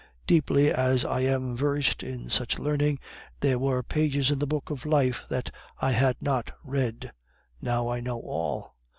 [0.25, 2.97] Deeply as I am versed in such learning,
[3.41, 7.11] there were pages in the book of life that I had not read.
[7.61, 8.73] Now I know all.